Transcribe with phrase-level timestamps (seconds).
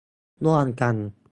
[0.43, 0.95] ร่วมกัน